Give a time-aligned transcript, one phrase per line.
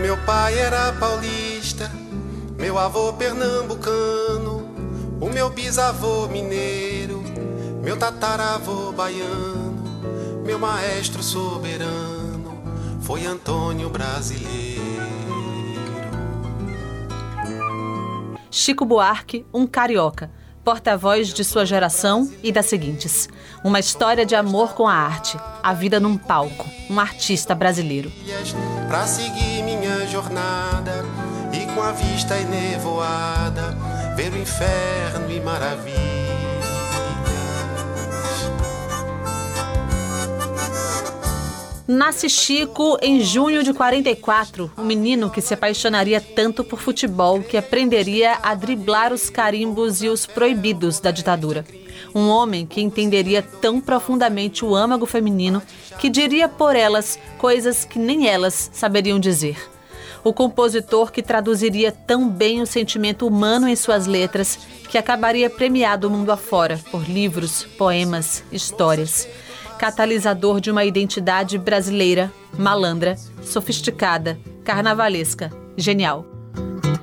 [0.00, 1.90] meu pai era paulista,
[2.58, 4.68] meu avô pernambucano,
[5.20, 7.22] o meu bisavô mineiro,
[7.82, 12.20] meu tataravô baiano, meu maestro soberano
[13.00, 14.80] foi Antônio Brasileiro.
[18.50, 20.30] Chico Buarque, um carioca,
[20.64, 23.28] porta-voz de sua geração e das seguintes.
[23.64, 28.12] Uma história de amor com a arte, a vida num palco, um artista brasileiro.
[28.88, 29.59] Pra seguir
[30.20, 31.02] jornada
[31.50, 33.74] e com a vista enevoada,
[34.14, 36.00] ver o inferno e maravilha.
[41.88, 47.56] Nasce Chico em junho de 44, um menino que se apaixonaria tanto por futebol que
[47.56, 51.64] aprenderia a driblar os carimbos e os proibidos da ditadura.
[52.14, 55.62] Um homem que entenderia tão profundamente o âmago feminino
[55.98, 59.56] que diria por elas coisas que nem elas saberiam dizer.
[60.22, 66.10] O compositor que traduziria tão bem o sentimento humano em suas letras que acabaria premiado
[66.10, 69.28] mundo afora por livros, poemas, histórias
[69.80, 76.29] catalisador de uma identidade brasileira, malandra, sofisticada, carnavalesca, genial.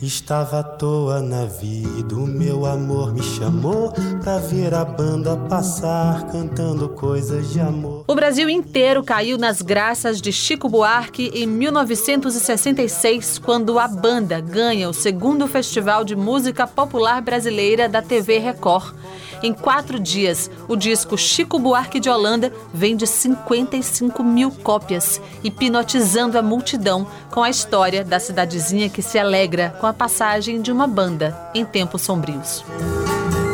[0.00, 6.30] Estava à toa na vida, o meu amor me chamou pra ver a banda passar
[6.30, 8.04] cantando coisas de amor.
[8.06, 14.88] O Brasil inteiro caiu nas graças de Chico Buarque em 1966, quando a banda ganha
[14.88, 18.94] o segundo Festival de Música Popular Brasileira da TV Record.
[19.42, 26.42] Em quatro dias, o disco Chico Buarque de Holanda vende 55 mil cópias, hipnotizando a
[26.42, 31.38] multidão com a história da cidadezinha que se alegra com a passagem de uma banda
[31.54, 32.64] em tempos sombrios.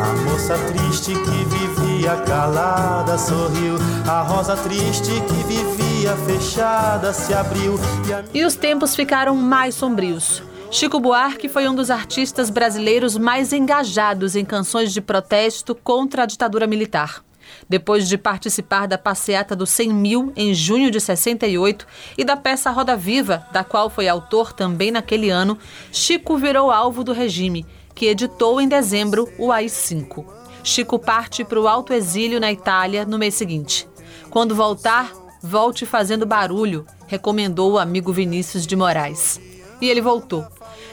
[0.00, 7.78] A moça triste que vivia calada sorriu, a rosa triste que vivia fechada se abriu.
[8.06, 8.24] E, a...
[8.34, 10.42] e os tempos ficaram mais sombrios.
[10.74, 16.26] Chico Buarque foi um dos artistas brasileiros mais engajados em canções de protesto contra a
[16.26, 17.24] ditadura militar.
[17.68, 21.86] Depois de participar da passeata dos 100 mil em junho de 68
[22.18, 25.56] e da peça Roda Viva, da qual foi autor também naquele ano,
[25.92, 27.64] Chico virou alvo do regime,
[27.94, 30.26] que editou em dezembro o AI-5.
[30.64, 33.88] Chico parte para o alto exílio na Itália no mês seguinte.
[34.28, 39.53] Quando voltar, volte fazendo barulho, recomendou o amigo Vinícius de Moraes.
[39.80, 40.46] E ele voltou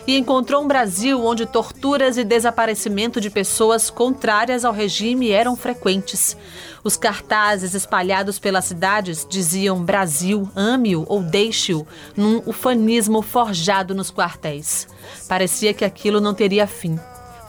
[0.08, 6.36] e encontrou um Brasil onde torturas e desaparecimento de pessoas contrárias ao regime eram frequentes.
[6.84, 14.88] Os cartazes espalhados pelas cidades diziam Brasil, ame-o ou deixe-o, num ufanismo forjado nos quartéis.
[15.28, 17.00] Parecia que aquilo não teria fim.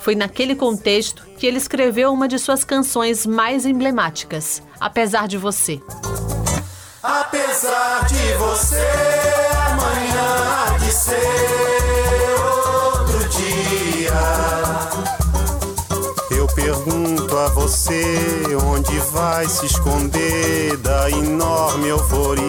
[0.00, 5.80] Foi naquele contexto que ele escreveu uma de suas canções mais emblemáticas, Apesar de Você.
[7.02, 8.91] Apesar de você,
[18.56, 22.42] onde vai se esconder da enorme euforia.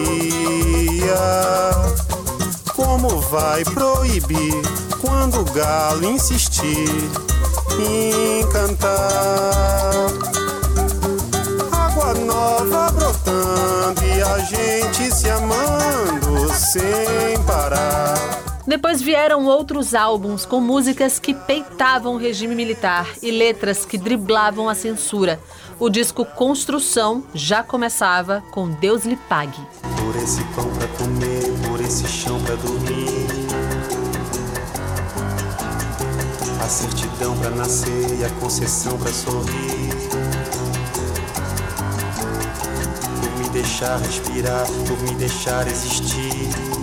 [2.74, 4.62] Como vai proibir
[5.00, 6.88] quando o galo insistir
[7.78, 9.92] em cantar?
[11.72, 18.44] Água nova brotando e a gente se amando sem parar.
[18.66, 24.70] Depois vieram outros álbuns com músicas que peitavam o regime militar e letras que driblavam
[24.70, 25.38] a censura.
[25.78, 29.60] O disco Construção já começava com Deus lhe pague.
[29.96, 33.26] Por esse pão pra comer, por esse chão pra dormir.
[36.62, 39.90] A certidão pra nascer e a concessão pra sorrir.
[43.20, 46.73] Por me deixar respirar, por me deixar existir.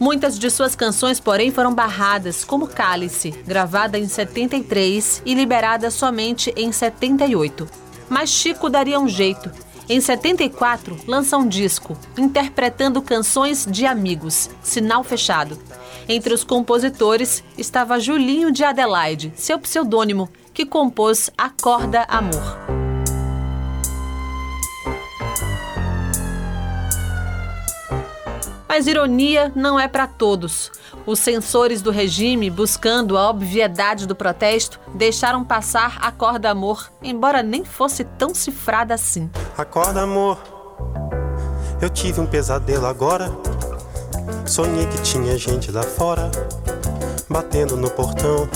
[0.00, 6.50] Muitas de suas canções, porém, foram barradas, como Cálice, gravada em 73 e liberada somente
[6.56, 7.68] em 78.
[8.08, 9.50] Mas Chico daria um jeito.
[9.90, 15.58] Em 74, lança um disco, interpretando canções de amigos, Sinal Fechado.
[16.08, 22.79] Entre os compositores estava Julinho de Adelaide, seu pseudônimo, que compôs Acorda Amor.
[28.70, 30.70] Mas ironia não é para todos.
[31.04, 37.64] Os censores do regime, buscando a obviedade do protesto, deixaram passar Acorda Amor, embora nem
[37.64, 39.28] fosse tão cifrada assim.
[39.58, 40.38] Acorda, amor.
[41.82, 43.32] Eu tive um pesadelo agora.
[44.46, 46.30] Sonhei que tinha gente lá fora,
[47.28, 48.48] batendo no portão.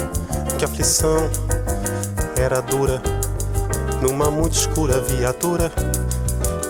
[0.56, 1.28] Que aflição
[2.36, 3.02] era dura.
[4.00, 5.72] numa muito escura viatura.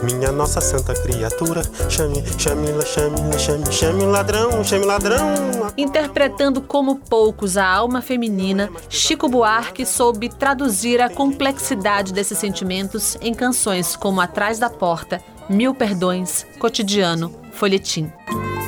[0.04, 5.72] Minha nossa santa criatura, chame, chame, chame, chame, chame ladrão, chame ladrão.
[5.78, 13.32] Interpretando como poucos a alma feminina, Chico Buarque soube traduzir a complexidade desses sentimentos em
[13.32, 18.12] canções como Atrás da Porta, Mil Perdões, Cotidiano, Folhetim.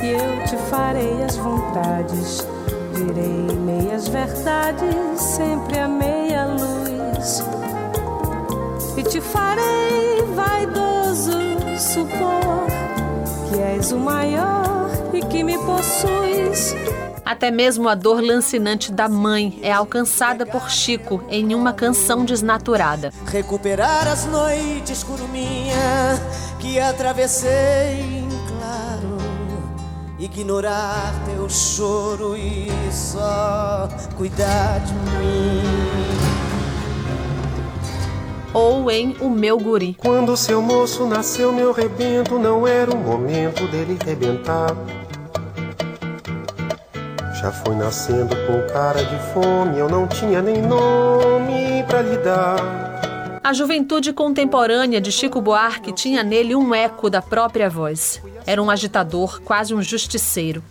[0.02, 2.46] E eu te farei as vontades,
[2.94, 7.44] direi meias verdades, sempre a meia luz.
[8.96, 10.75] E te farei vaidoso
[12.06, 12.66] supor
[13.48, 16.74] que és o maior e que me possuis.
[17.24, 23.12] Até mesmo a dor lancinante da mãe é alcançada por Chico em uma canção desnaturada.
[23.26, 26.20] Recuperar as noites curminha
[26.60, 29.18] que atravessei em claro,
[30.20, 36.35] ignorar teu choro e só cuidar de mim
[38.56, 39.94] ou em O Meu Guri.
[39.98, 44.74] Quando seu moço nasceu, meu rebento não era o momento dele rebentar.
[47.38, 53.40] Já foi nascendo com cara de fome, eu não tinha nem nome para lhe dar.
[53.44, 58.22] A juventude contemporânea de Chico Buarque tinha nele um eco da própria voz.
[58.46, 60.64] Era um agitador, quase um justiceiro.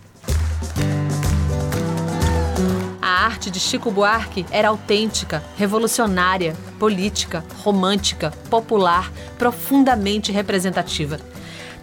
[3.26, 11.18] Arte de Chico Buarque era autêntica, revolucionária, política, romântica, popular, profundamente representativa.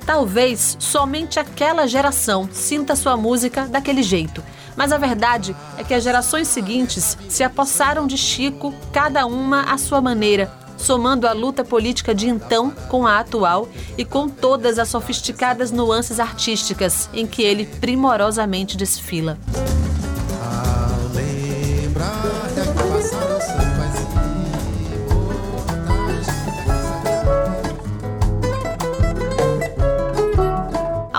[0.06, 4.42] Talvez somente aquela geração sinta sua música daquele jeito,
[4.78, 9.78] mas a verdade é que as gerações seguintes se apossaram de Chico, cada uma à
[9.78, 13.68] sua maneira, somando a luta política de então com a atual
[13.98, 19.38] e com todas as sofisticadas nuances artísticas em que ele primorosamente desfila.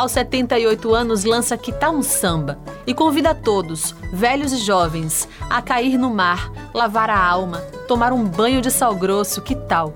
[0.05, 5.63] Aos 78 anos, lança Que Tá um Samba e convida todos, velhos e jovens, a
[5.63, 9.95] cair no mar, lavar a alma, tomar um banho de sal grosso, que tal?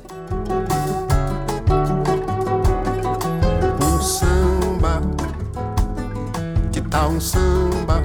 [3.83, 5.03] Um samba,
[6.73, 8.03] que tal um samba?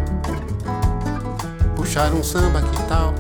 [1.78, 3.14] Puxar um samba, que tal?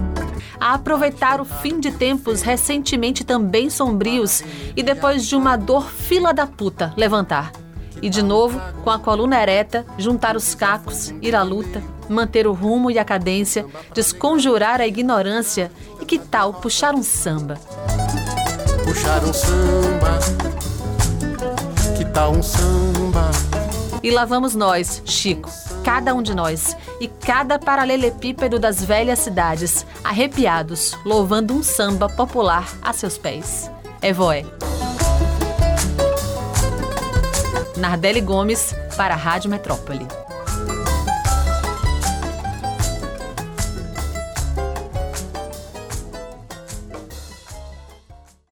[0.60, 4.42] a aproveitar o fim de tempos recentemente também sombrios
[4.78, 7.63] e depois de uma dor fila da puta levantar.
[8.04, 12.52] E de novo, com a coluna ereta, juntar os cacos, ir à luta, manter o
[12.52, 15.72] rumo e a cadência, desconjurar a ignorância
[16.02, 17.58] e que tal puxar um samba?
[18.84, 20.20] Puxar um samba,
[21.98, 23.32] que tal um samba?
[24.04, 25.50] E lá vamos nós, Chico,
[25.82, 32.70] cada um de nós, e cada paralelepípedo das velhas cidades, arrepiados, louvando um samba popular
[32.82, 33.72] a seus pés.
[34.02, 34.44] Evoé.
[37.78, 40.23] Nardelli Gomes, para a Rádio Metrópole.